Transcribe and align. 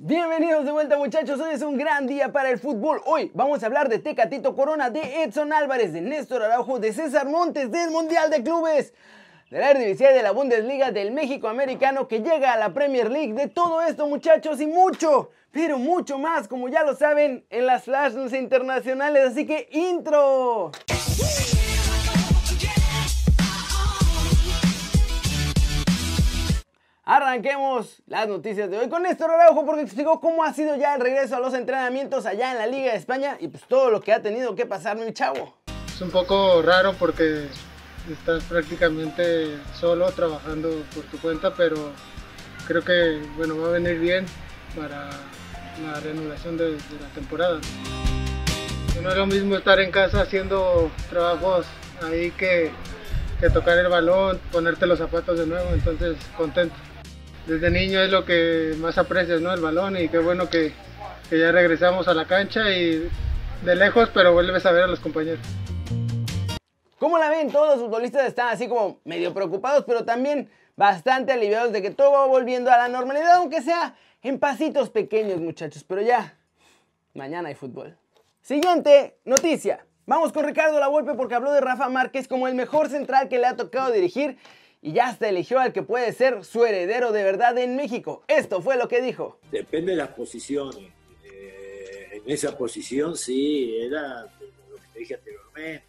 Bienvenidos 0.00 0.64
de 0.64 0.70
vuelta 0.70 0.96
muchachos, 0.96 1.40
hoy 1.40 1.54
es 1.54 1.62
un 1.62 1.76
gran 1.76 2.06
día 2.06 2.30
para 2.30 2.50
el 2.50 2.60
fútbol. 2.60 3.02
Hoy 3.04 3.32
vamos 3.34 3.60
a 3.60 3.66
hablar 3.66 3.88
de 3.88 3.98
Tecatito 3.98 4.54
Corona, 4.54 4.90
de 4.90 5.24
Edson 5.24 5.52
Álvarez, 5.52 5.92
de 5.92 6.00
Néstor 6.00 6.44
Araujo, 6.44 6.78
de 6.78 6.92
César 6.92 7.26
Montes, 7.26 7.72
del 7.72 7.90
Mundial 7.90 8.30
de 8.30 8.44
Clubes, 8.44 8.94
de 9.50 9.58
la 9.58 9.72
Eredivisie 9.72 10.12
de 10.12 10.22
la 10.22 10.30
Bundesliga, 10.30 10.92
del 10.92 11.10
México 11.10 11.48
Americano 11.48 12.06
que 12.06 12.20
llega 12.20 12.52
a 12.52 12.56
la 12.56 12.72
Premier 12.72 13.10
League, 13.10 13.32
de 13.32 13.48
todo 13.48 13.82
esto 13.82 14.06
muchachos 14.06 14.60
y 14.60 14.68
mucho, 14.68 15.30
pero 15.50 15.78
mucho 15.78 16.16
más, 16.16 16.46
como 16.46 16.68
ya 16.68 16.84
lo 16.84 16.94
saben, 16.94 17.44
en 17.50 17.66
las 17.66 17.82
flashes 17.82 18.32
internacionales. 18.34 19.32
Así 19.32 19.46
que 19.46 19.68
intro. 19.72 20.70
Arranquemos 27.28 27.98
las 28.06 28.26
noticias 28.26 28.70
de 28.70 28.78
hoy 28.78 28.88
con 28.88 29.02
Néstor 29.02 29.30
Araujo 29.30 29.66
porque 29.66 29.82
explicó 29.82 30.18
cómo 30.18 30.44
ha 30.44 30.54
sido 30.54 30.76
ya 30.76 30.94
el 30.94 31.02
regreso 31.02 31.36
a 31.36 31.40
los 31.40 31.52
entrenamientos 31.52 32.24
allá 32.24 32.52
en 32.52 32.56
la 32.56 32.66
Liga 32.66 32.92
de 32.92 32.96
España 32.96 33.36
y 33.38 33.48
pues 33.48 33.64
todo 33.64 33.90
lo 33.90 34.00
que 34.00 34.14
ha 34.14 34.22
tenido 34.22 34.54
que 34.54 34.64
pasar 34.64 34.96
mi 34.96 35.12
chavo. 35.12 35.54
Es 35.86 36.00
un 36.00 36.10
poco 36.10 36.62
raro 36.62 36.94
porque 36.98 37.48
estás 38.10 38.42
prácticamente 38.44 39.58
solo 39.78 40.10
trabajando 40.12 40.70
por 40.94 41.04
tu 41.04 41.18
cuenta, 41.18 41.52
pero 41.52 41.92
creo 42.66 42.82
que 42.82 43.20
bueno, 43.36 43.60
va 43.60 43.68
a 43.68 43.72
venir 43.72 43.98
bien 43.98 44.24
para 44.74 45.10
la 45.84 46.00
reanudación 46.00 46.56
de, 46.56 46.70
de 46.70 46.98
la 46.98 47.08
temporada. 47.14 47.60
No 49.02 49.10
es 49.10 49.16
lo 49.18 49.26
mismo 49.26 49.54
estar 49.54 49.78
en 49.80 49.90
casa 49.90 50.22
haciendo 50.22 50.90
trabajos 51.10 51.66
ahí 52.02 52.30
que, 52.30 52.70
que 53.38 53.50
tocar 53.50 53.76
el 53.76 53.88
balón, 53.88 54.40
ponerte 54.50 54.86
los 54.86 54.98
zapatos 54.98 55.38
de 55.38 55.46
nuevo, 55.46 55.68
entonces 55.74 56.16
contento 56.34 56.74
desde 57.48 57.70
niño 57.70 58.02
es 58.02 58.10
lo 58.10 58.26
que 58.26 58.74
más 58.78 58.98
aprecias, 58.98 59.40
¿no? 59.40 59.52
El 59.52 59.60
balón 59.60 59.96
y 59.96 60.08
qué 60.10 60.18
bueno 60.18 60.50
que, 60.50 60.72
que, 61.30 61.38
ya 61.38 61.50
regresamos 61.50 62.06
a 62.06 62.12
la 62.12 62.26
cancha 62.26 62.70
y 62.70 63.08
de 63.64 63.74
lejos, 63.74 64.10
pero 64.12 64.34
vuelves 64.34 64.66
a 64.66 64.70
ver 64.70 64.82
a 64.82 64.86
los 64.86 65.00
compañeros. 65.00 65.40
¿Cómo 66.98 67.18
la 67.18 67.30
ven? 67.30 67.50
Todos 67.50 67.76
los 67.76 67.86
futbolistas 67.86 68.26
están 68.26 68.48
así 68.48 68.68
como 68.68 69.00
medio 69.04 69.32
preocupados, 69.32 69.84
pero 69.86 70.04
también 70.04 70.50
bastante 70.76 71.32
aliviados 71.32 71.72
de 71.72 71.80
que 71.80 71.90
todo 71.90 72.12
va 72.12 72.26
volviendo 72.26 72.70
a 72.70 72.76
la 72.76 72.88
normalidad, 72.88 73.36
aunque 73.36 73.62
sea 73.62 73.96
en 74.22 74.38
pasitos 74.38 74.90
pequeños, 74.90 75.40
muchachos. 75.40 75.84
Pero 75.84 76.02
ya, 76.02 76.36
mañana 77.14 77.48
hay 77.48 77.54
fútbol. 77.54 77.96
Siguiente 78.42 79.16
noticia. 79.24 79.86
Vamos 80.04 80.32
con 80.32 80.44
Ricardo 80.44 80.78
Lavolpe 80.78 81.14
porque 81.14 81.34
habló 81.34 81.52
de 81.52 81.60
Rafa 81.60 81.88
Márquez 81.88 82.28
como 82.28 82.46
el 82.46 82.54
mejor 82.54 82.90
central 82.90 83.28
que 83.28 83.38
le 83.38 83.46
ha 83.46 83.56
tocado 83.56 83.90
dirigir 83.90 84.36
y 84.80 84.92
ya 84.92 85.08
hasta 85.08 85.28
eligió 85.28 85.58
al 85.58 85.72
que 85.72 85.82
puede 85.82 86.12
ser 86.12 86.44
su 86.44 86.64
heredero 86.64 87.12
de 87.12 87.24
verdad 87.24 87.58
en 87.58 87.76
México. 87.76 88.22
Esto 88.28 88.62
fue 88.62 88.76
lo 88.76 88.88
que 88.88 89.02
dijo. 89.02 89.38
Depende 89.50 89.92
de 89.92 89.98
las 89.98 90.10
posiciones. 90.10 90.92
Eh, 91.24 92.08
en 92.12 92.30
esa 92.30 92.56
posición 92.56 93.16
sí, 93.16 93.76
era 93.76 94.22
lo 94.22 94.76
que 94.76 94.88
te 94.92 94.98
dije 95.00 95.14
anteriormente. 95.14 95.88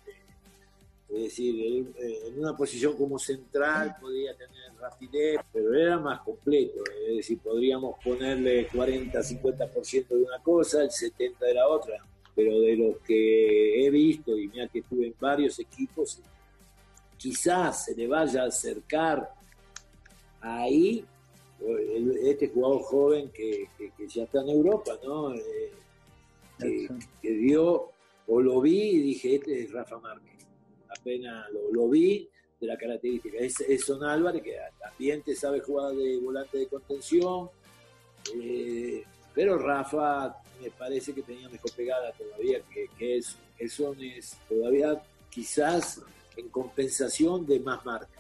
Es 1.10 1.24
decir, 1.24 1.88
en 1.98 2.40
una 2.40 2.56
posición 2.56 2.96
como 2.96 3.18
central 3.18 3.96
podía 4.00 4.36
tener 4.36 4.72
rapidez, 4.80 5.40
pero 5.52 5.74
era 5.74 5.98
más 5.98 6.22
completo. 6.22 6.84
Es 7.08 7.18
decir, 7.18 7.40
podríamos 7.40 7.96
ponerle 8.04 8.70
40-50% 8.70 10.08
de 10.08 10.16
una 10.16 10.40
cosa, 10.44 10.84
el 10.84 10.90
70% 10.90 11.40
de 11.40 11.54
la 11.54 11.68
otra. 11.68 12.06
Pero 12.36 12.60
de 12.62 12.76
lo 12.78 13.00
que 13.00 13.86
he 13.86 13.90
visto, 13.90 14.38
y 14.38 14.48
mira 14.48 14.68
que 14.68 14.80
estuve 14.80 15.08
en 15.08 15.16
varios 15.20 15.60
equipos, 15.60 16.22
quizás 17.20 17.86
se 17.86 17.96
le 17.96 18.08
vaya 18.08 18.44
a 18.44 18.48
acercar 18.48 19.30
ahí 20.42 21.06
este 22.24 22.48
jugador 22.48 22.82
joven 22.84 23.30
que, 23.32 23.68
que, 23.78 23.92
que 23.92 24.08
ya 24.08 24.24
está 24.24 24.42
en 24.42 24.50
Europa, 24.50 24.98
¿no? 25.04 25.36
Eh, 25.36 25.74
que, 26.58 26.90
que, 27.22 27.32
dio, 27.32 27.92
o 28.28 28.42
lo 28.42 28.62
vi 28.62 28.80
y 28.80 29.00
dije, 29.00 29.36
este 29.36 29.64
es 29.64 29.72
Rafa 29.72 30.00
Márquez. 30.00 30.48
Apenas 30.98 31.52
lo, 31.52 31.72
lo 31.74 31.90
vi 31.90 32.30
de 32.60 32.68
la 32.68 32.78
característica. 32.78 33.38
Es, 33.38 33.60
es 33.62 33.86
Son 33.86 34.04
Álvarez, 34.04 34.42
que 34.42 34.56
también 34.80 35.22
te 35.22 35.36
sabe 35.36 35.60
jugar 35.60 35.94
de 35.94 36.18
volante 36.20 36.58
de 36.58 36.68
contención, 36.68 37.50
eh, 38.36 39.04
pero 39.34 39.58
Rafa 39.58 40.42
me 40.62 40.70
parece 40.72 41.14
que 41.14 41.22
tenía 41.22 41.50
mejor 41.50 41.72
pegada 41.74 42.12
todavía, 42.14 42.62
que, 42.74 42.88
que 42.98 43.18
es, 43.18 43.38
eso 43.58 43.94
es 44.00 44.38
todavía 44.48 45.02
quizás 45.30 46.02
en 46.40 46.50
compensación 46.50 47.46
de 47.46 47.60
más 47.60 47.86
marca. 47.86 48.20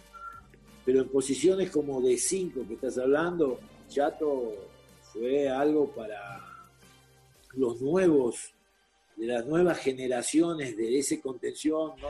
Pero 0.85 1.01
en 1.01 1.09
posiciones 1.09 1.71
como 1.71 2.01
de 2.01 2.17
5 2.17 2.65
que 2.67 2.73
estás 2.75 2.97
hablando, 2.97 3.59
Chato 3.87 4.53
fue 5.13 5.49
algo 5.49 5.89
para 5.91 6.39
los 7.53 7.81
nuevos, 7.81 8.53
de 9.15 9.27
las 9.27 9.45
nuevas 9.45 9.79
generaciones 9.79 10.77
de 10.77 10.97
ese 10.97 11.19
contención, 11.19 11.93
¿no? 11.99 12.07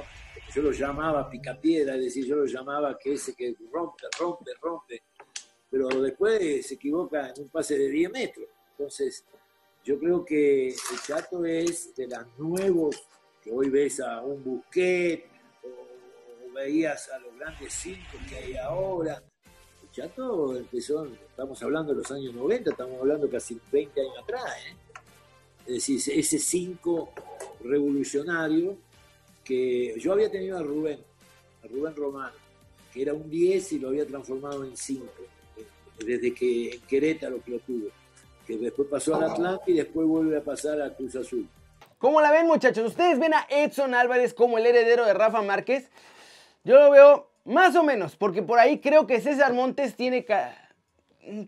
yo 0.53 0.61
lo 0.61 0.71
llamaba 0.71 1.29
picapiedra, 1.29 1.95
es 1.95 2.01
decir, 2.01 2.25
yo 2.25 2.35
lo 2.35 2.45
llamaba 2.45 2.97
que 2.97 3.13
ese 3.13 3.33
que 3.33 3.55
rompe, 3.71 4.03
rompe, 4.19 4.51
rompe, 4.61 5.03
pero 5.69 5.87
después 6.01 6.65
se 6.65 6.75
equivoca 6.75 7.29
en 7.29 7.43
un 7.43 7.49
pase 7.49 7.77
de 7.77 7.89
10 7.89 8.11
metros. 8.11 8.47
Entonces, 8.71 9.23
yo 9.83 9.97
creo 9.99 10.25
que 10.25 10.67
el 10.67 11.01
Chato 11.05 11.45
es 11.45 11.95
de 11.95 12.07
los 12.07 12.37
nuevos, 12.37 13.03
que 13.41 13.51
hoy 13.51 13.69
ves 13.69 13.99
a 14.01 14.21
un 14.21 14.43
Busquet, 14.43 15.25
veías 16.53 17.09
a 17.09 17.19
los 17.19 17.37
grandes 17.37 17.73
cinco 17.73 18.17
que 18.27 18.35
hay 18.35 18.57
ahora. 18.57 19.21
El 19.83 19.91
Chato 19.91 20.55
empezó, 20.55 21.05
estamos 21.05 21.61
hablando 21.63 21.93
de 21.93 21.99
los 21.99 22.11
años 22.11 22.33
90, 22.33 22.71
estamos 22.71 22.99
hablando 22.99 23.29
casi 23.29 23.59
20 23.71 24.01
años 24.01 24.17
atrás. 24.21 24.43
¿eh? 24.67 24.75
Es 25.65 25.73
decir, 25.73 26.19
ese 26.19 26.39
cinco 26.39 27.11
revolucionario 27.63 28.77
que 29.43 29.95
yo 29.99 30.13
había 30.13 30.29
tenido 30.31 30.57
a 30.57 30.63
Rubén, 30.63 30.99
a 31.63 31.67
Rubén 31.67 31.95
Romano, 31.95 32.35
que 32.93 33.01
era 33.01 33.13
un 33.13 33.29
10 33.29 33.73
y 33.73 33.79
lo 33.79 33.89
había 33.89 34.05
transformado 34.05 34.63
en 34.63 34.75
5, 34.75 35.05
desde 36.05 36.33
que 36.33 36.71
en 36.71 36.81
Querétaro 36.81 37.41
que 37.43 37.51
lo 37.51 37.59
tuvo, 37.59 37.87
que 38.45 38.57
después 38.57 38.87
pasó 38.87 39.15
al 39.15 39.23
Atlante 39.23 39.71
y 39.71 39.75
después 39.75 40.07
vuelve 40.07 40.37
a 40.37 40.43
pasar 40.43 40.81
a 40.81 40.95
Cruz 40.95 41.15
Azul. 41.15 41.47
¿Cómo 41.97 42.21
la 42.21 42.31
ven 42.31 42.47
muchachos? 42.47 42.87
¿Ustedes 42.87 43.19
ven 43.19 43.33
a 43.33 43.45
Edson 43.49 43.93
Álvarez 43.93 44.33
como 44.33 44.57
el 44.57 44.65
heredero 44.65 45.05
de 45.05 45.13
Rafa 45.13 45.41
Márquez? 45.41 45.89
Yo 46.63 46.77
lo 46.77 46.91
veo 46.91 47.31
más 47.45 47.75
o 47.75 47.83
menos, 47.83 48.15
porque 48.15 48.43
por 48.43 48.59
ahí 48.59 48.79
creo 48.79 49.07
que 49.07 49.21
César 49.21 49.53
Montes 49.53 49.95
tiene 49.95 50.25
ca 50.25 50.55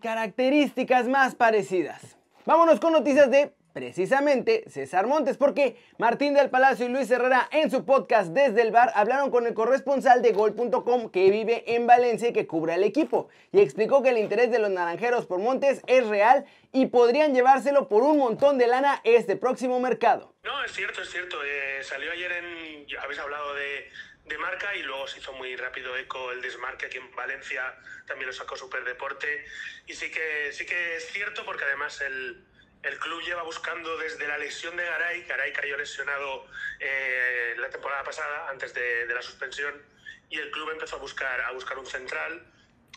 características 0.01 1.07
más 1.07 1.35
parecidas. 1.35 2.17
Vámonos 2.45 2.79
con 2.79 2.93
noticias 2.93 3.29
de 3.31 3.53
precisamente 3.73 4.63
César 4.67 5.07
Montes, 5.07 5.37
porque 5.37 5.77
Martín 5.97 6.33
del 6.33 6.49
Palacio 6.49 6.85
y 6.85 6.89
Luis 6.89 7.09
Herrera 7.09 7.47
en 7.51 7.71
su 7.71 7.85
podcast 7.85 8.31
Desde 8.31 8.61
el 8.61 8.71
Bar 8.71 8.91
hablaron 8.95 9.31
con 9.31 9.47
el 9.47 9.53
corresponsal 9.53 10.21
de 10.21 10.33
Gol.com 10.33 11.09
que 11.09 11.29
vive 11.29 11.63
en 11.75 11.87
Valencia 11.87 12.29
y 12.29 12.33
que 12.33 12.47
cubre 12.47 12.73
al 12.73 12.83
equipo, 12.83 13.29
y 13.51 13.59
explicó 13.59 14.01
que 14.03 14.09
el 14.09 14.17
interés 14.17 14.51
de 14.51 14.59
los 14.59 14.69
naranjeros 14.69 15.25
por 15.25 15.39
Montes 15.39 15.81
es 15.87 16.07
real 16.07 16.45
y 16.71 16.87
podrían 16.87 17.33
llevárselo 17.33 17.87
por 17.87 18.03
un 18.03 18.17
montón 18.17 18.57
de 18.57 18.67
lana 18.67 19.01
este 19.03 19.35
próximo 19.35 19.79
mercado. 19.79 20.33
No, 20.43 20.63
es 20.63 20.71
cierto, 20.71 21.01
es 21.01 21.09
cierto. 21.09 21.37
Eh, 21.43 21.83
salió 21.83 22.11
ayer 22.11 22.31
en... 22.31 22.85
Habéis 23.01 23.19
hablado 23.19 23.53
de 23.55 23.85
de 24.25 24.37
marca 24.37 24.75
y 24.75 24.83
luego 24.83 25.07
se 25.07 25.19
hizo 25.19 25.33
muy 25.33 25.55
rápido 25.55 25.97
eco 25.97 26.31
el 26.31 26.41
desmarque 26.41 26.85
aquí 26.85 26.97
en 26.97 27.13
Valencia, 27.15 27.75
también 28.05 28.27
lo 28.27 28.33
sacó 28.33 28.55
Superdeporte 28.55 29.45
y 29.87 29.93
sí 29.93 30.11
que, 30.11 30.51
sí 30.53 30.65
que 30.65 30.97
es 30.97 31.11
cierto 31.11 31.43
porque 31.43 31.63
además 31.65 31.99
el, 32.01 32.45
el 32.83 32.99
club 32.99 33.21
lleva 33.21 33.43
buscando 33.43 33.97
desde 33.97 34.27
la 34.27 34.37
lesión 34.37 34.75
de 34.77 34.85
Garay, 34.85 35.23
Garay 35.23 35.53
cayó 35.53 35.77
lesionado 35.77 36.47
eh, 36.79 37.55
la 37.57 37.69
temporada 37.69 38.03
pasada 38.03 38.49
antes 38.49 38.73
de, 38.73 39.05
de, 39.05 39.13
la 39.13 39.21
suspensión 39.21 39.81
y 40.29 40.37
el 40.37 40.49
club 40.51 40.69
empezó 40.71 40.95
a 40.95 40.99
buscar, 40.99 41.41
a 41.41 41.51
buscar 41.51 41.77
un 41.77 41.85
central. 41.85 42.45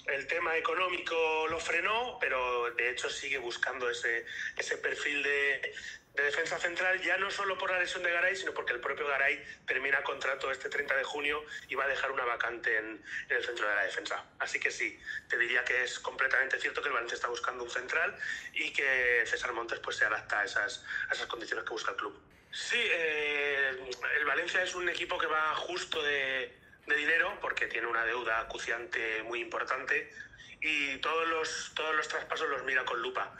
El 0.06 0.26
tema 0.26 0.56
económico 0.56 1.46
lo 1.48 1.58
frenó, 1.58 2.18
pero 2.20 2.70
de 2.72 2.90
hecho 2.90 3.08
sigue 3.08 3.38
buscando 3.38 3.88
ese, 3.88 4.26
ese 4.56 4.76
perfil 4.76 5.22
de, 5.22 5.74
de 6.14 6.22
defensa 6.22 6.58
central, 6.58 7.00
ya 7.02 7.16
no 7.16 7.30
solo 7.30 7.58
por 7.58 7.70
la 7.70 7.80
lesión 7.80 8.02
de 8.02 8.12
Garay, 8.12 8.36
sino 8.36 8.54
porque 8.54 8.72
el 8.72 8.80
propio 8.80 9.06
Garay 9.08 9.42
termina 9.66 10.02
contrato 10.04 10.50
este 10.50 10.68
30 10.68 10.94
de 10.94 11.04
junio 11.04 11.42
y 11.68 11.74
va 11.74 11.84
a 11.84 11.88
dejar 11.88 12.12
una 12.12 12.24
vacante 12.24 12.76
en, 12.76 13.02
en, 13.28 13.36
el 13.36 13.44
centro 13.44 13.68
de 13.68 13.74
la 13.74 13.84
defensa. 13.84 14.24
Así 14.38 14.60
que 14.60 14.70
sí, 14.70 14.98
te 15.28 15.36
diría 15.36 15.64
que 15.64 15.82
es 15.82 15.98
completamente 15.98 16.60
cierto 16.60 16.82
que 16.82 16.88
el 16.88 16.94
Valencia 16.94 17.16
está 17.16 17.28
buscando 17.28 17.64
un 17.64 17.70
central 17.70 18.16
y 18.52 18.72
que 18.72 19.24
César 19.26 19.52
Montes 19.52 19.80
pues, 19.80 19.96
se 19.96 20.04
adapta 20.04 20.40
a 20.40 20.44
esas, 20.44 20.84
a 21.10 21.14
esas 21.14 21.26
condiciones 21.26 21.64
que 21.64 21.70
busca 21.70 21.90
el 21.90 21.96
club. 21.96 22.16
Sí, 22.52 22.78
eh, 22.80 23.90
el 24.16 24.24
Valencia 24.24 24.62
es 24.62 24.76
un 24.76 24.88
equipo 24.88 25.18
que 25.18 25.26
va 25.26 25.56
justo 25.56 26.00
de, 26.00 26.54
de 26.86 26.96
dinero 26.96 27.38
porque 27.40 27.66
tiene 27.66 27.86
una 27.86 28.04
deuda 28.04 28.40
acuciante 28.40 29.22
muy 29.24 29.40
importante 29.40 30.12
y 30.60 30.96
todos 30.98 31.28
los, 31.28 31.72
todos 31.74 31.94
los 31.94 32.08
traspasos 32.08 32.48
los 32.48 32.64
mira 32.64 32.84
con 32.84 33.00
lupa 33.00 33.34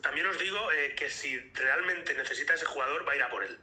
también 0.00 0.26
os 0.26 0.38
digo 0.38 0.72
eh, 0.72 0.94
que 0.96 1.10
si 1.10 1.38
realmente 1.54 2.14
necesita 2.14 2.54
ese 2.54 2.64
jugador, 2.64 3.06
va 3.06 3.12
a 3.12 3.16
ir 3.16 3.22
a 3.22 3.30
por 3.30 3.44
él. 3.44 3.58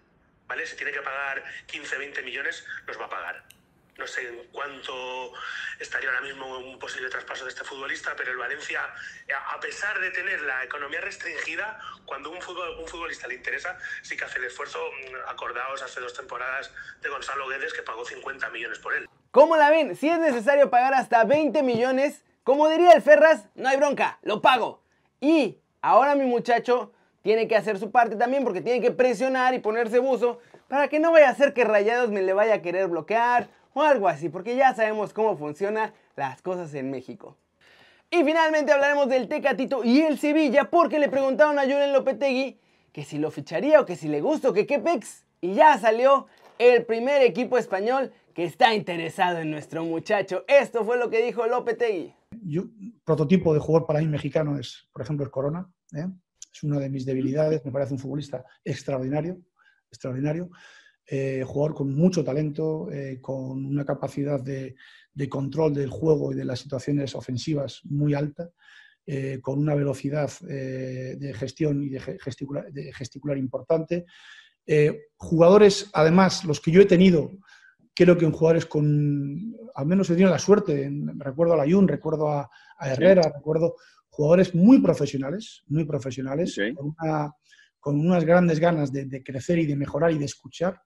¿Vale? 0.47 0.65
Si 0.65 0.75
tiene 0.75 0.91
que 0.91 1.01
pagar 1.01 1.43
15, 1.67 1.97
20 1.97 2.21
millones, 2.23 2.65
los 2.87 2.99
va 2.99 3.05
a 3.05 3.09
pagar. 3.09 3.43
No 3.99 4.07
sé 4.07 4.27
en 4.27 4.47
cuánto 4.51 4.93
estaría 5.79 6.09
ahora 6.09 6.21
mismo 6.21 6.57
un 6.57 6.79
posible 6.79 7.09
traspaso 7.09 7.43
de 7.43 7.49
este 7.49 7.63
futbolista, 7.63 8.15
pero 8.17 8.31
el 8.31 8.37
Valencia, 8.37 8.81
a 9.53 9.59
pesar 9.59 9.99
de 9.99 10.09
tener 10.11 10.41
la 10.41 10.63
economía 10.63 11.01
restringida, 11.01 11.79
cuando 12.05 12.31
un, 12.31 12.41
fútbol, 12.41 12.79
un 12.79 12.87
futbolista 12.87 13.27
le 13.27 13.35
interesa, 13.35 13.77
sí 14.01 14.17
que 14.17 14.23
hace 14.23 14.39
el 14.39 14.45
esfuerzo. 14.45 14.79
Mm, 14.79 15.29
acordaos 15.29 15.83
hace 15.83 15.99
dos 15.99 16.13
temporadas 16.13 16.71
de 17.01 17.09
Gonzalo 17.09 17.47
Guedes 17.47 17.73
que 17.73 17.83
pagó 17.83 18.05
50 18.05 18.49
millones 18.49 18.79
por 18.79 18.93
él. 18.95 19.07
¿Cómo 19.31 19.57
la 19.57 19.69
ven? 19.69 19.95
Si 19.95 20.09
es 20.09 20.17
necesario 20.17 20.69
pagar 20.69 20.93
hasta 20.93 21.23
20 21.23 21.61
millones, 21.61 22.23
como 22.43 22.67
diría 22.69 22.93
el 22.93 23.01
Ferras, 23.01 23.49
no 23.53 23.69
hay 23.69 23.77
bronca, 23.77 24.17
lo 24.23 24.41
pago. 24.41 24.81
Y 25.19 25.59
ahora 25.81 26.15
mi 26.15 26.25
muchacho 26.25 26.93
tiene 27.21 27.47
que 27.47 27.55
hacer 27.55 27.77
su 27.77 27.91
parte 27.91 28.15
también 28.15 28.43
porque 28.43 28.61
tiene 28.61 28.81
que 28.81 28.91
presionar 28.91 29.53
y 29.53 29.59
ponerse 29.59 29.99
buzo 29.99 30.39
para 30.69 30.87
que 30.87 30.99
no 30.99 31.11
vaya 31.11 31.29
a 31.29 31.35
ser 31.35 31.53
que 31.53 31.65
Rayados 31.65 32.09
me 32.09 32.21
le 32.21 32.33
vaya 32.33 32.55
a 32.55 32.61
querer 32.61 32.87
bloquear 32.87 33.49
o 33.73 33.81
algo 33.81 34.07
así, 34.07 34.29
porque 34.29 34.55
ya 34.55 34.73
sabemos 34.73 35.13
cómo 35.13 35.37
funcionan 35.37 35.93
las 36.15 36.41
cosas 36.41 36.73
en 36.73 36.91
México. 36.91 37.37
Y 38.11 38.23
finalmente 38.23 38.71
hablaremos 38.71 39.07
del 39.07 39.27
Tecatito 39.27 39.83
y 39.83 40.01
el 40.01 40.17
Sevilla 40.17 40.69
porque 40.69 40.97
le 40.97 41.09
preguntaron 41.09 41.59
a 41.59 41.63
Julen 41.63 41.93
Lopetegui 41.93 42.59
que 42.91 43.03
si 43.03 43.19
lo 43.19 43.29
ficharía 43.29 43.79
o 43.79 43.85
que 43.85 43.95
si 43.95 44.07
le 44.07 44.19
gusta 44.19 44.49
o 44.49 44.53
que 44.53 44.65
qué 44.65 44.79
pex. 44.79 45.25
Y 45.41 45.53
ya 45.53 45.77
salió 45.77 46.25
el 46.57 46.85
primer 46.85 47.21
equipo 47.21 47.57
español 47.57 48.11
que 48.33 48.45
está 48.45 48.73
interesado 48.73 49.37
en 49.37 49.51
nuestro 49.51 49.85
muchacho. 49.85 50.43
Esto 50.47 50.83
fue 50.83 50.97
lo 50.97 51.09
que 51.09 51.23
dijo 51.23 51.45
Lopetegui. 51.45 52.13
Yo, 52.41 52.63
prototipo 53.03 53.53
de 53.53 53.59
jugador 53.59 53.87
para 53.87 53.99
mí 53.99 54.07
mexicano 54.07 54.57
es, 54.57 54.87
por 54.91 55.03
ejemplo, 55.03 55.23
el 55.23 55.31
Corona. 55.31 55.71
¿eh? 55.95 56.07
Es 56.51 56.63
una 56.63 56.79
de 56.79 56.89
mis 56.89 57.05
debilidades. 57.05 57.63
Me 57.63 57.71
parece 57.71 57.93
un 57.93 57.99
futbolista 57.99 58.43
extraordinario, 58.63 59.37
extraordinario. 59.91 60.49
Eh, 61.11 61.43
jugador 61.45 61.75
con 61.75 61.95
mucho 61.95 62.23
talento, 62.23 62.87
eh, 62.91 63.19
con 63.19 63.65
una 63.65 63.83
capacidad 63.83 64.39
de, 64.39 64.75
control 65.27 65.73
del 65.73 65.89
juego 65.89 66.31
y 66.31 66.35
de 66.35 66.45
las 66.45 66.59
situaciones 66.59 67.15
ofensivas 67.15 67.81
muy 67.85 68.13
alta, 68.13 68.49
con 69.41 69.57
una 69.57 69.73
velocidad 69.73 70.29
de 70.39 71.33
gestión 71.35 71.83
y 71.83 71.89
de 71.89 71.99
gesticular, 71.99 72.71
de 72.71 72.93
gesticular 72.93 73.37
importante. 73.37 74.05
jugadores, 75.17 75.89
además, 75.93 76.45
los 76.45 76.61
que 76.61 76.71
yo 76.71 76.79
he 76.79 76.85
tenido, 76.85 77.31
creo 77.95 78.17
que 78.17 78.23
en 78.23 78.31
jugadores 78.31 78.65
con, 78.65 79.53
al 79.75 79.85
menos 79.85 80.09
he 80.09 80.13
tenido 80.13 80.29
la 80.29 80.39
suerte, 80.39 80.89
recuerdo 81.17 81.53
a 81.53 81.57
Layun, 81.57 81.85
recuerdo 81.85 82.29
a, 82.29 82.49
Herrera, 82.79 83.33
recuerdo 83.35 83.75
jugadores 84.09 84.55
muy 84.55 84.79
profesionales, 84.79 85.63
muy 85.67 85.83
profesionales, 85.83 86.57
con, 87.79 87.99
unas 87.99 88.23
grandes 88.23 88.59
ganas 88.59 88.93
de, 88.93 89.21
crecer 89.21 89.59
y 89.59 89.65
de 89.65 89.75
mejorar 89.75 90.11
y 90.11 90.17
de 90.17 90.25
escuchar. 90.25 90.81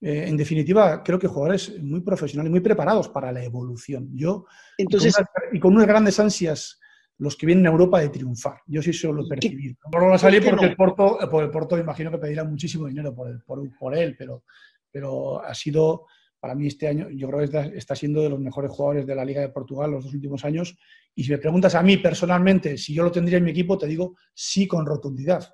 Eh, 0.00 0.26
en 0.28 0.36
definitiva, 0.36 1.02
creo 1.02 1.18
que 1.18 1.26
jugadores 1.26 1.80
muy 1.82 2.00
profesionales, 2.00 2.50
muy 2.50 2.60
preparados 2.60 3.08
para 3.08 3.32
la 3.32 3.42
evolución. 3.42 4.10
Yo, 4.14 4.46
Entonces, 4.76 5.14
y, 5.52 5.58
con 5.58 5.74
unas, 5.74 5.86
grandes 5.86 6.20
ansias 6.20 6.78
los 7.18 7.36
que 7.36 7.46
vienen 7.46 7.66
a 7.66 7.70
Europa 7.70 8.00
de 8.00 8.10
triunfar. 8.10 8.60
Yo 8.66 8.80
sí 8.80 8.92
solo 8.92 9.14
lo 9.14 9.26
he 9.26 9.28
percibido. 9.28 9.76
No 9.92 9.98
lo 9.98 10.06
va 10.06 10.14
a 10.14 10.18
salir 10.18 10.44
porque 10.44 10.66
el 10.66 10.76
Porto, 10.76 11.18
por 11.28 11.42
el 11.42 11.50
Porto 11.50 11.76
imagino 11.76 12.12
que 12.12 12.18
pedirá 12.18 12.44
muchísimo 12.44 12.86
dinero 12.86 13.12
por, 13.12 13.44
por, 13.44 13.76
por 13.76 13.96
él, 13.96 14.14
pero, 14.16 14.44
pero 14.92 15.44
ha 15.44 15.52
sido 15.52 16.06
para 16.40 16.54
mí 16.54 16.68
este 16.68 16.86
año 16.86 17.08
yo 17.10 17.28
creo 17.28 17.48
que 17.48 17.76
está, 17.76 17.94
siendo 17.96 18.22
de 18.22 18.28
los 18.28 18.38
mejores 18.38 18.70
jugadores 18.70 19.06
de 19.06 19.14
la 19.14 19.24
Liga 19.24 19.40
de 19.40 19.48
Portugal 19.48 19.90
los 19.90 20.04
dos 20.04 20.14
últimos 20.14 20.44
años. 20.44 20.76
Y 21.14 21.24
si 21.24 21.30
me 21.30 21.38
preguntas 21.38 21.74
a 21.74 21.82
mí 21.82 21.96
personalmente 21.96 22.78
si 22.78 22.94
yo 22.94 23.02
lo 23.02 23.10
tendría 23.10 23.38
en 23.38 23.44
mi 23.44 23.50
equipo, 23.50 23.76
te 23.76 23.86
digo 23.86 24.16
sí 24.32 24.68
con 24.68 24.86
rotundidad. 24.86 25.52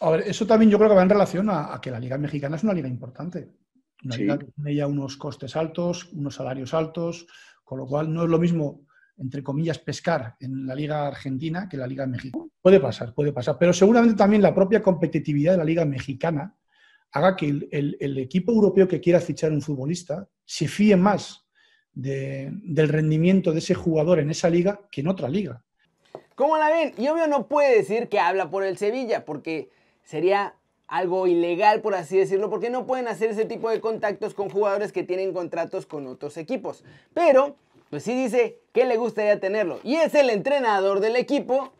A 0.00 0.10
ver, 0.10 0.20
eso 0.26 0.46
también 0.46 0.70
yo 0.70 0.78
creo 0.78 0.90
que 0.90 0.96
va 0.96 1.02
en 1.02 1.10
relación 1.10 1.48
a, 1.50 1.78
que 1.80 1.90
la 1.90 2.00
Liga 2.00 2.18
Mexicana 2.18 2.56
es 2.56 2.64
una 2.64 2.74
liga 2.74 2.88
importante. 2.88 3.50
Una 4.06 4.16
liga 4.16 4.38
que 4.38 4.46
tiene 4.46 4.74
ya 4.74 4.86
unos 4.86 5.16
costes 5.16 5.56
altos, 5.56 6.12
unos 6.12 6.34
salarios 6.34 6.74
altos, 6.74 7.26
con 7.64 7.78
lo 7.78 7.86
cual 7.86 8.12
no 8.12 8.22
es 8.22 8.28
lo 8.28 8.38
mismo, 8.38 8.86
entre 9.18 9.42
comillas, 9.42 9.78
pescar 9.78 10.36
en 10.40 10.66
la 10.66 10.74
Liga 10.74 11.06
Argentina 11.06 11.68
que 11.68 11.76
en 11.76 11.80
la 11.80 11.86
Liga 11.86 12.06
Mexicana. 12.06 12.44
Puede 12.62 12.80
pasar, 12.80 13.14
puede 13.14 13.32
pasar. 13.32 13.56
Pero 13.58 13.72
seguramente 13.72 14.16
también 14.16 14.42
la 14.42 14.54
propia 14.54 14.82
competitividad 14.82 15.52
de 15.52 15.58
la 15.58 15.64
Liga 15.64 15.84
Mexicana 15.84 16.54
haga 17.12 17.36
que 17.36 17.46
el, 17.70 18.18
equipo 18.18 18.52
europeo 18.52 18.86
que 18.86 19.00
quiera 19.00 19.20
fichar 19.20 19.52
un 19.52 19.62
futbolista 19.62 20.28
se 20.44 20.68
fíe 20.68 20.96
más 20.96 21.46
del 21.92 22.88
rendimiento 22.88 23.52
de 23.52 23.58
ese 23.58 23.74
jugador 23.74 24.18
en 24.18 24.30
esa 24.30 24.50
liga 24.50 24.80
que 24.90 25.00
en 25.00 25.08
otra 25.08 25.28
liga. 25.28 25.64
¿Cómo 26.34 26.58
la 26.58 26.68
ven? 26.68 26.92
Y 26.98 27.08
obvio 27.08 27.26
no 27.26 27.48
puede 27.48 27.78
decir 27.78 28.08
que 28.08 28.18
habla 28.18 28.50
por 28.50 28.62
el 28.62 28.76
Sevilla, 28.76 29.24
porque 29.24 29.70
sería 30.04 30.55
algo 30.88 31.26
ilegal, 31.26 31.80
por 31.80 31.94
así 31.94 32.16
decirlo, 32.16 32.50
porque 32.50 32.70
no 32.70 32.86
pueden 32.86 33.08
hacer 33.08 33.30
ese 33.30 33.44
tipo 33.44 33.70
de 33.70 33.80
contactos 33.80 34.34
con 34.34 34.50
jugadores 34.50 34.92
que 34.92 35.02
tienen 35.02 35.32
contratos 35.32 35.86
con 35.86 36.06
otros 36.06 36.36
equipos. 36.36 36.84
Pero, 37.14 37.56
pues 37.90 38.02
sí 38.04 38.14
dice 38.14 38.58
que 38.72 38.84
le 38.84 38.96
gustaría 38.96 39.40
tenerlo. 39.40 39.80
Y 39.82 39.96
es 39.96 40.14
el 40.14 40.30
entrenador 40.30 41.00
del 41.00 41.16
equipo. 41.16 41.72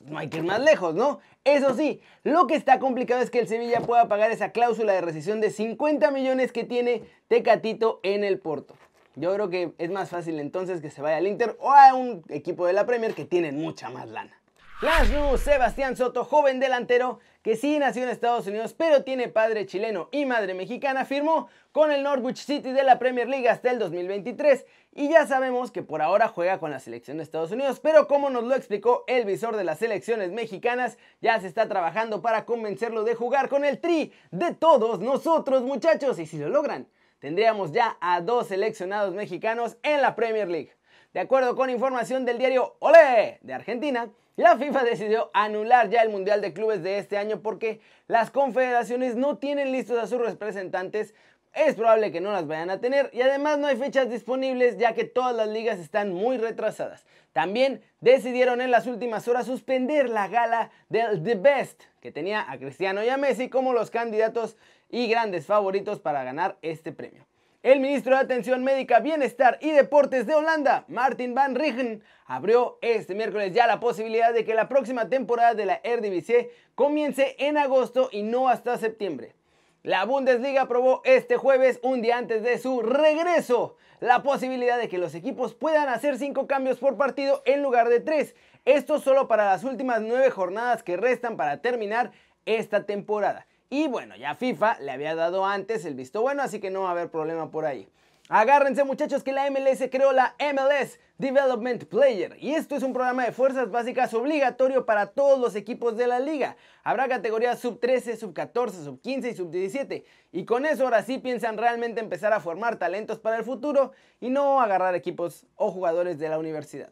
No 0.00 0.18
hay 0.18 0.28
que 0.28 0.38
ir 0.38 0.44
más 0.44 0.60
lejos, 0.60 0.94
¿no? 0.94 1.20
Eso 1.44 1.74
sí, 1.74 2.00
lo 2.22 2.46
que 2.46 2.54
está 2.54 2.78
complicado 2.78 3.22
es 3.22 3.30
que 3.30 3.38
el 3.38 3.48
Sevilla 3.48 3.80
pueda 3.80 4.08
pagar 4.08 4.30
esa 4.30 4.52
cláusula 4.52 4.92
de 4.92 5.00
rescisión 5.00 5.40
de 5.40 5.50
50 5.50 6.10
millones 6.10 6.52
que 6.52 6.64
tiene 6.64 7.02
Tecatito 7.28 8.00
en 8.02 8.24
el 8.24 8.38
Porto. 8.38 8.74
Yo 9.16 9.34
creo 9.34 9.50
que 9.50 9.72
es 9.78 9.90
más 9.90 10.10
fácil 10.10 10.38
entonces 10.38 10.80
que 10.80 10.90
se 10.90 11.02
vaya 11.02 11.16
al 11.16 11.26
Inter 11.26 11.56
o 11.60 11.72
a 11.72 11.94
un 11.94 12.22
equipo 12.28 12.66
de 12.66 12.74
la 12.74 12.86
Premier 12.86 13.14
que 13.14 13.24
tienen 13.24 13.58
mucha 13.58 13.88
más 13.90 14.08
lana. 14.08 14.38
Flash 14.80 15.10
News, 15.10 15.40
Sebastián 15.40 15.96
Soto, 15.96 16.24
joven 16.24 16.60
delantero 16.60 17.18
que 17.42 17.56
sí 17.56 17.78
nació 17.78 18.02
en 18.02 18.10
Estados 18.10 18.46
Unidos 18.46 18.74
pero 18.76 19.02
tiene 19.02 19.28
padre 19.28 19.66
chileno 19.66 20.08
y 20.12 20.26
madre 20.26 20.54
mexicana, 20.54 21.04
firmó 21.04 21.48
con 21.72 21.92
el 21.92 22.02
Norwich 22.02 22.44
City 22.44 22.72
de 22.72 22.82
la 22.82 22.98
Premier 22.98 23.28
League 23.28 23.48
hasta 23.48 23.70
el 23.70 23.78
2023 23.78 24.66
y 24.92 25.08
ya 25.08 25.26
sabemos 25.26 25.70
que 25.70 25.82
por 25.82 26.02
ahora 26.02 26.28
juega 26.28 26.58
con 26.58 26.70
la 26.70 26.80
selección 26.80 27.16
de 27.18 27.22
Estados 27.22 27.52
Unidos, 27.52 27.80
pero 27.80 28.08
como 28.08 28.28
nos 28.28 28.44
lo 28.44 28.54
explicó 28.54 29.04
el 29.06 29.24
visor 29.24 29.56
de 29.56 29.64
las 29.64 29.78
selecciones 29.78 30.32
mexicanas, 30.32 30.98
ya 31.20 31.40
se 31.40 31.46
está 31.46 31.68
trabajando 31.68 32.22
para 32.22 32.44
convencerlo 32.44 33.04
de 33.04 33.14
jugar 33.14 33.48
con 33.48 33.64
el 33.64 33.80
tri 33.80 34.12
de 34.30 34.52
todos 34.54 35.00
nosotros 35.00 35.62
muchachos 35.62 36.18
y 36.18 36.26
si 36.26 36.38
lo 36.38 36.48
logran, 36.48 36.88
tendríamos 37.20 37.72
ya 37.72 37.96
a 38.00 38.20
dos 38.20 38.48
seleccionados 38.48 39.14
mexicanos 39.14 39.76
en 39.82 40.02
la 40.02 40.16
Premier 40.16 40.48
League. 40.48 40.72
De 41.12 41.20
acuerdo 41.20 41.56
con 41.56 41.70
información 41.70 42.24
del 42.24 42.38
diario 42.38 42.76
Olé 42.80 43.38
de 43.42 43.54
Argentina, 43.54 44.10
la 44.40 44.56
FIFA 44.56 44.84
decidió 44.84 45.30
anular 45.34 45.90
ya 45.90 46.02
el 46.02 46.08
Mundial 46.08 46.40
de 46.40 46.52
Clubes 46.52 46.82
de 46.82 46.98
este 46.98 47.18
año 47.18 47.40
porque 47.42 47.80
las 48.06 48.30
confederaciones 48.30 49.14
no 49.16 49.38
tienen 49.38 49.70
listos 49.70 49.98
a 49.98 50.06
sus 50.06 50.18
representantes. 50.18 51.14
Es 51.52 51.74
probable 51.74 52.12
que 52.12 52.20
no 52.20 52.32
las 52.32 52.46
vayan 52.46 52.70
a 52.70 52.80
tener 52.80 53.10
y 53.12 53.20
además 53.22 53.58
no 53.58 53.66
hay 53.66 53.76
fechas 53.76 54.08
disponibles 54.08 54.78
ya 54.78 54.94
que 54.94 55.04
todas 55.04 55.34
las 55.34 55.48
ligas 55.48 55.78
están 55.78 56.12
muy 56.12 56.38
retrasadas. 56.38 57.04
También 57.32 57.82
decidieron 58.00 58.60
en 58.60 58.70
las 58.70 58.86
últimas 58.86 59.28
horas 59.28 59.46
suspender 59.46 60.08
la 60.08 60.28
gala 60.28 60.70
del 60.88 61.22
The 61.22 61.34
Best 61.34 61.82
que 62.00 62.12
tenía 62.12 62.50
a 62.50 62.58
Cristiano 62.58 63.04
y 63.04 63.08
a 63.08 63.16
Messi 63.16 63.48
como 63.50 63.72
los 63.72 63.90
candidatos 63.90 64.56
y 64.88 65.08
grandes 65.08 65.46
favoritos 65.46 66.00
para 66.00 66.24
ganar 66.24 66.56
este 66.62 66.92
premio. 66.92 67.26
El 67.62 67.80
ministro 67.80 68.14
de 68.14 68.22
Atención 68.22 68.64
Médica, 68.64 69.00
Bienestar 69.00 69.58
y 69.60 69.70
Deportes 69.70 70.26
de 70.26 70.34
Holanda, 70.34 70.86
Martin 70.88 71.34
van 71.34 71.54
Rigen, 71.54 72.02
abrió 72.24 72.78
este 72.80 73.14
miércoles 73.14 73.52
ya 73.52 73.66
la 73.66 73.80
posibilidad 73.80 74.32
de 74.32 74.46
que 74.46 74.54
la 74.54 74.66
próxima 74.66 75.10
temporada 75.10 75.52
de 75.52 75.66
la 75.66 75.78
Eredivisie 75.84 76.50
comience 76.74 77.36
en 77.38 77.58
agosto 77.58 78.08
y 78.12 78.22
no 78.22 78.48
hasta 78.48 78.78
septiembre. 78.78 79.34
La 79.82 80.06
Bundesliga 80.06 80.62
aprobó 80.62 81.02
este 81.04 81.36
jueves, 81.36 81.80
un 81.82 82.00
día 82.00 82.16
antes 82.16 82.42
de 82.42 82.56
su 82.56 82.80
regreso, 82.80 83.76
la 84.00 84.22
posibilidad 84.22 84.78
de 84.78 84.88
que 84.88 84.96
los 84.96 85.14
equipos 85.14 85.54
puedan 85.54 85.90
hacer 85.90 86.16
cinco 86.16 86.46
cambios 86.46 86.78
por 86.78 86.96
partido 86.96 87.42
en 87.44 87.62
lugar 87.62 87.90
de 87.90 88.00
tres. 88.00 88.34
Esto 88.64 89.00
solo 89.00 89.28
para 89.28 89.44
las 89.44 89.64
últimas 89.64 90.00
nueve 90.00 90.30
jornadas 90.30 90.82
que 90.82 90.96
restan 90.96 91.36
para 91.36 91.60
terminar 91.60 92.12
esta 92.46 92.86
temporada. 92.86 93.46
Y 93.72 93.86
bueno, 93.86 94.16
ya 94.16 94.34
FIFA 94.34 94.80
le 94.80 94.90
había 94.90 95.14
dado 95.14 95.46
antes 95.46 95.84
el 95.84 95.94
visto 95.94 96.22
bueno, 96.22 96.42
así 96.42 96.58
que 96.58 96.70
no 96.70 96.82
va 96.82 96.88
a 96.88 96.90
haber 96.90 97.08
problema 97.08 97.52
por 97.52 97.64
ahí. 97.64 97.88
Agárrense 98.28 98.82
muchachos 98.82 99.22
que 99.22 99.30
la 99.30 99.48
MLS 99.48 99.88
creó 99.92 100.12
la 100.12 100.34
MLS 100.40 100.98
Development 101.18 101.84
Player 101.84 102.36
y 102.40 102.54
esto 102.54 102.74
es 102.74 102.82
un 102.82 102.92
programa 102.92 103.24
de 103.24 103.32
fuerzas 103.32 103.70
básicas 103.70 104.12
obligatorio 104.12 104.86
para 104.86 105.06
todos 105.06 105.38
los 105.38 105.54
equipos 105.54 105.96
de 105.96 106.08
la 106.08 106.18
liga. 106.18 106.56
Habrá 106.82 107.06
categorías 107.08 107.60
sub 107.60 107.78
13, 107.78 108.16
sub 108.16 108.32
14, 108.32 108.82
sub 108.82 109.00
15 109.00 109.30
y 109.30 109.34
sub 109.34 109.50
17 109.52 110.04
y 110.32 110.44
con 110.44 110.66
eso 110.66 110.82
ahora 110.82 111.04
sí 111.04 111.18
piensan 111.18 111.56
realmente 111.56 112.00
empezar 112.00 112.32
a 112.32 112.40
formar 112.40 112.76
talentos 112.76 113.20
para 113.20 113.36
el 113.36 113.44
futuro 113.44 113.92
y 114.20 114.30
no 114.30 114.60
agarrar 114.60 114.96
equipos 114.96 115.46
o 115.54 115.70
jugadores 115.70 116.18
de 116.18 116.28
la 116.28 116.38
universidad. 116.38 116.90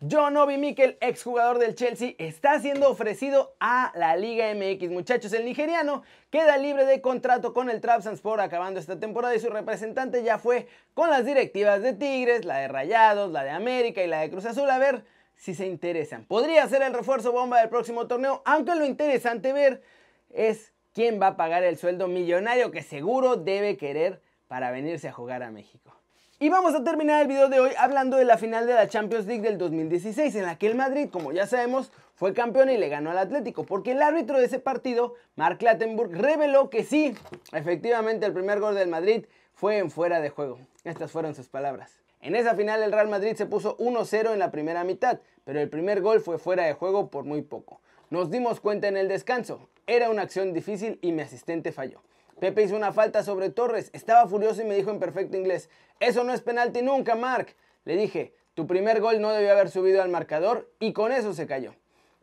John 0.00 0.36
Obi 0.36 0.58
Mikel, 0.58 0.96
exjugador 1.00 1.58
del 1.58 1.74
Chelsea, 1.74 2.14
está 2.18 2.60
siendo 2.60 2.88
ofrecido 2.88 3.56
a 3.58 3.90
la 3.96 4.14
Liga 4.16 4.46
MX. 4.54 4.90
Muchachos, 4.90 5.32
el 5.32 5.44
nigeriano 5.44 6.04
queda 6.30 6.56
libre 6.56 6.84
de 6.84 7.00
contrato 7.00 7.52
con 7.52 7.68
el 7.68 7.80
Trabzonspor 7.80 8.40
acabando 8.40 8.78
esta 8.78 9.00
temporada 9.00 9.34
y 9.34 9.40
su 9.40 9.50
representante 9.50 10.22
ya 10.22 10.38
fue 10.38 10.68
con 10.94 11.10
las 11.10 11.26
directivas 11.26 11.82
de 11.82 11.94
Tigres, 11.94 12.44
la 12.44 12.58
de 12.58 12.68
Rayados, 12.68 13.32
la 13.32 13.42
de 13.42 13.50
América 13.50 14.00
y 14.00 14.06
la 14.06 14.20
de 14.20 14.30
Cruz 14.30 14.44
Azul 14.44 14.70
a 14.70 14.78
ver 14.78 15.04
si 15.34 15.56
se 15.56 15.66
interesan. 15.66 16.24
Podría 16.26 16.68
ser 16.68 16.82
el 16.82 16.94
refuerzo 16.94 17.32
bomba 17.32 17.58
del 17.58 17.68
próximo 17.68 18.06
torneo, 18.06 18.40
aunque 18.44 18.76
lo 18.76 18.86
interesante 18.86 19.52
ver 19.52 19.82
es 20.30 20.72
quién 20.92 21.20
va 21.20 21.28
a 21.28 21.36
pagar 21.36 21.64
el 21.64 21.76
sueldo 21.76 22.06
millonario 22.06 22.70
que 22.70 22.82
seguro 22.82 23.34
debe 23.34 23.76
querer 23.76 24.22
para 24.46 24.70
venirse 24.70 25.08
a 25.08 25.12
jugar 25.12 25.42
a 25.42 25.50
México. 25.50 25.98
Y 26.40 26.50
vamos 26.50 26.72
a 26.76 26.84
terminar 26.84 27.20
el 27.20 27.26
video 27.26 27.48
de 27.48 27.58
hoy 27.58 27.72
hablando 27.76 28.16
de 28.16 28.24
la 28.24 28.38
final 28.38 28.64
de 28.68 28.74
la 28.74 28.86
Champions 28.86 29.26
League 29.26 29.42
del 29.42 29.58
2016, 29.58 30.36
en 30.36 30.44
la 30.44 30.56
que 30.56 30.68
el 30.68 30.76
Madrid, 30.76 31.08
como 31.10 31.32
ya 31.32 31.48
sabemos, 31.48 31.90
fue 32.14 32.32
campeón 32.32 32.70
y 32.70 32.76
le 32.76 32.88
ganó 32.88 33.10
al 33.10 33.18
Atlético, 33.18 33.64
porque 33.64 33.90
el 33.90 34.00
árbitro 34.00 34.38
de 34.38 34.44
ese 34.44 34.60
partido, 34.60 35.14
Mark 35.34 35.58
Clattenburg, 35.58 36.12
reveló 36.12 36.70
que 36.70 36.84
sí, 36.84 37.12
efectivamente 37.52 38.24
el 38.24 38.32
primer 38.32 38.60
gol 38.60 38.76
del 38.76 38.86
Madrid 38.86 39.26
fue 39.52 39.78
en 39.78 39.90
fuera 39.90 40.20
de 40.20 40.30
juego. 40.30 40.60
Estas 40.84 41.10
fueron 41.10 41.34
sus 41.34 41.48
palabras. 41.48 41.98
En 42.20 42.36
esa 42.36 42.54
final 42.54 42.84
el 42.84 42.92
Real 42.92 43.08
Madrid 43.08 43.34
se 43.34 43.46
puso 43.46 43.76
1-0 43.78 44.32
en 44.32 44.38
la 44.38 44.52
primera 44.52 44.84
mitad, 44.84 45.18
pero 45.42 45.60
el 45.60 45.68
primer 45.68 46.02
gol 46.02 46.20
fue 46.20 46.38
fuera 46.38 46.66
de 46.66 46.72
juego 46.74 47.10
por 47.10 47.24
muy 47.24 47.42
poco. 47.42 47.80
Nos 48.10 48.30
dimos 48.30 48.60
cuenta 48.60 48.86
en 48.86 48.96
el 48.96 49.08
descanso, 49.08 49.68
era 49.88 50.08
una 50.08 50.22
acción 50.22 50.52
difícil 50.52 51.00
y 51.02 51.10
mi 51.10 51.22
asistente 51.22 51.72
falló. 51.72 52.00
Pepe 52.40 52.62
hizo 52.62 52.76
una 52.76 52.92
falta 52.92 53.24
sobre 53.24 53.50
Torres, 53.50 53.90
estaba 53.92 54.28
furioso 54.28 54.62
y 54.62 54.64
me 54.64 54.76
dijo 54.76 54.90
en 54.90 55.00
perfecto 55.00 55.36
inglés, 55.36 55.68
eso 55.98 56.22
no 56.22 56.32
es 56.32 56.40
penalti 56.40 56.82
nunca, 56.82 57.16
Mark. 57.16 57.56
Le 57.84 57.96
dije, 57.96 58.32
tu 58.54 58.66
primer 58.66 59.00
gol 59.00 59.20
no 59.20 59.32
debió 59.32 59.50
haber 59.50 59.70
subido 59.70 60.02
al 60.02 60.08
marcador 60.08 60.70
y 60.78 60.92
con 60.92 61.10
eso 61.10 61.34
se 61.34 61.46
cayó. 61.46 61.74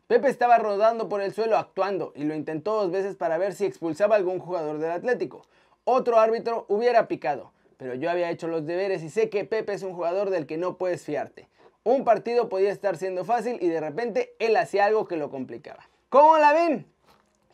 Pepe 0.06 0.28
estaba 0.28 0.56
rodando 0.58 1.08
por 1.08 1.20
el 1.20 1.34
suelo 1.34 1.58
actuando 1.58 2.12
y 2.14 2.24
lo 2.24 2.34
intentó 2.34 2.74
dos 2.74 2.90
veces 2.90 3.16
para 3.16 3.36
ver 3.36 3.52
si 3.52 3.66
expulsaba 3.66 4.14
a 4.14 4.18
algún 4.18 4.38
jugador 4.38 4.78
del 4.78 4.92
Atlético. 4.92 5.46
Otro 5.84 6.18
árbitro 6.18 6.64
hubiera 6.68 7.08
picado, 7.08 7.52
pero 7.76 7.94
yo 7.94 8.10
había 8.10 8.30
hecho 8.30 8.48
los 8.48 8.64
deberes 8.64 9.02
y 9.02 9.10
sé 9.10 9.28
que 9.28 9.44
Pepe 9.44 9.74
es 9.74 9.82
un 9.82 9.92
jugador 9.92 10.30
del 10.30 10.46
que 10.46 10.56
no 10.56 10.78
puedes 10.78 11.04
fiarte. 11.04 11.48
Un 11.84 12.04
partido 12.04 12.48
podía 12.48 12.72
estar 12.72 12.96
siendo 12.96 13.24
fácil 13.24 13.58
y 13.60 13.68
de 13.68 13.80
repente 13.80 14.34
él 14.38 14.56
hacía 14.56 14.86
algo 14.86 15.06
que 15.06 15.16
lo 15.16 15.30
complicaba. 15.30 15.88
¿Cómo 16.08 16.38
la 16.38 16.52
ven? 16.52 16.86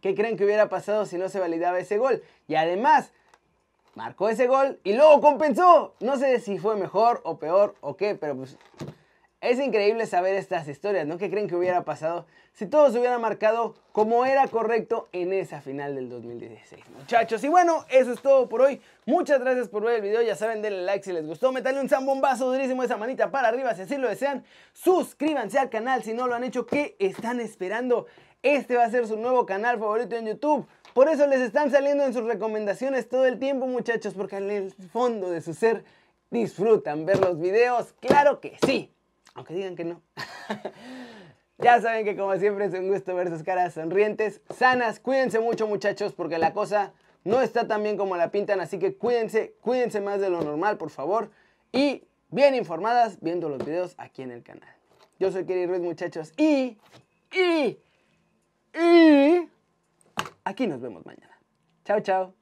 ¿Qué 0.03 0.17
creen 0.17 0.37
que 0.37 0.45
hubiera 0.45 0.69
pasado 0.69 1.07
si 1.07 1.17
no 1.17 1.29
se 1.29 1.39
validaba 1.39 1.79
ese 1.79 1.97
gol? 1.97 2.23
Y 2.49 2.55
además, 2.55 3.13
marcó 3.95 4.29
ese 4.29 4.47
gol 4.47 4.81
y 4.85 4.95
luego 4.95 5.21
compensó. 5.21 5.95
No 6.01 6.17
sé 6.17 6.41
si 6.41 6.59
fue 6.59 6.77
mejor 6.77 7.21
o 7.25 7.39
peor 7.39 7.75
o 7.81 7.97
qué, 7.97 8.15
pero 8.15 8.37
pues 8.37 8.57
es 9.43 9.59
increíble 9.59 10.07
saber 10.07 10.37
estas 10.37 10.69
historias, 10.69 11.07
¿no? 11.07 11.19
¿Qué 11.19 11.29
creen 11.29 11.49
que 11.49 11.57
hubiera 11.57 11.85
pasado 11.85 12.27
si 12.53 12.67
todos 12.67 12.95
hubieran 12.95 13.21
marcado 13.21 13.75
como 13.91 14.25
era 14.25 14.47
correcto 14.47 15.09
en 15.11 15.33
esa 15.33 15.61
final 15.61 15.97
del 15.97 16.09
2016, 16.09 16.81
muchachos? 16.97 17.43
Y 17.43 17.49
bueno, 17.49 17.85
eso 17.91 18.13
es 18.13 18.21
todo 18.23 18.49
por 18.49 18.63
hoy. 18.63 18.81
Muchas 19.05 19.41
gracias 19.41 19.69
por 19.69 19.83
ver 19.83 19.97
el 19.97 20.03
video. 20.03 20.23
Ya 20.23 20.37
saben, 20.37 20.63
denle 20.63 20.83
like 20.83 21.05
si 21.05 21.13
les 21.13 21.27
gustó. 21.27 21.51
Metanle 21.51 21.81
un 21.81 21.89
zambombazo 21.89 22.53
durísimo 22.53 22.85
esa 22.85 22.97
manita 22.97 23.33
para 23.33 23.49
arriba 23.49 23.75
si 23.75 23.83
así 23.83 23.97
lo 23.97 24.09
desean. 24.09 24.45
Suscríbanse 24.75 25.59
al 25.59 25.71
canal 25.71 26.05
si 26.05 26.15
no 26.15 26.29
lo 26.29 26.37
han 26.37 26.45
hecho. 26.45 26.65
¿Qué 26.65 26.95
están 27.01 27.41
esperando? 27.41 28.07
Este 28.45 28.77
va 28.77 28.85
a 28.85 28.91
ser 28.91 29.09
su 29.09 29.17
nuevo 29.17 29.45
canal 29.45 29.79
favorito 29.81 30.15
en 30.15 30.27
YouTube. 30.27 30.67
Por 30.95 31.09
eso 31.09 31.27
les 31.27 31.41
están 31.41 31.71
saliendo 31.71 32.05
en 32.05 32.13
sus 32.13 32.25
recomendaciones 32.25 33.09
todo 33.09 33.25
el 33.25 33.39
tiempo, 33.39 33.67
muchachos, 33.67 34.15
porque 34.15 34.37
en 34.37 34.51
el 34.51 34.73
fondo 34.73 35.31
de 35.31 35.41
su 35.41 35.55
ser 35.55 35.85
disfrutan 36.31 37.07
ver 37.07 37.21
los 37.21 37.39
videos. 37.39 37.95
Claro 38.01 38.41
que 38.41 38.57
sí. 38.67 38.93
Aunque 39.35 39.55
digan 39.55 39.77
que 39.77 39.85
no. 39.85 40.03
ya 41.59 41.81
saben 41.81 42.05
que 42.05 42.17
como 42.17 42.37
siempre 42.37 42.67
es 42.67 42.75
un 42.75 42.89
gusto 42.89 43.15
ver 43.15 43.29
sus 43.31 43.43
caras 43.43 43.75
sonrientes, 43.75 44.41
sanas. 44.55 45.01
Cuídense 45.01 45.41
mucho 45.41 45.67
muchachos 45.67 46.13
porque 46.13 46.39
la 46.39 46.53
cosa 46.53 46.93
no 47.25 47.41
está 47.41 47.67
tan 47.67 47.83
bien 47.83 47.97
como 47.97 48.17
la 48.17 48.31
pintan. 48.31 48.61
Así 48.61 48.79
que 48.79 48.95
cuídense, 48.97 49.55
cuídense 49.61 50.01
más 50.01 50.21
de 50.21 50.29
lo 50.29 50.43
normal 50.43 50.77
por 50.77 50.91
favor. 50.91 51.31
Y 51.73 52.05
bien 52.31 52.55
informadas 52.55 53.19
viendo 53.21 53.49
los 53.49 53.65
videos 53.65 53.95
aquí 53.97 54.23
en 54.23 54.31
el 54.31 54.43
canal. 54.43 54.69
Yo 55.19 55.31
soy 55.31 55.47
Kerry 55.47 55.67
Ruiz 55.67 55.81
muchachos 55.81 56.33
y... 56.37 56.79
Y... 57.33 57.79
Y... 58.75 59.52
Aquí 60.45 60.67
nos 60.67 60.81
vemos 60.81 61.05
mañana. 61.07 61.39
Chao, 61.85 62.01
chao. 62.01 62.42